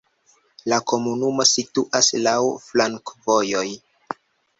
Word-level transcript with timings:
La 0.71 0.77
komunumo 0.91 1.45
situas 1.49 2.09
laŭ 2.29 2.33
flankovojoj. 2.69 3.67